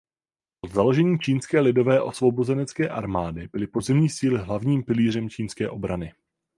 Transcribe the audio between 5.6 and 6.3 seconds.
obrany.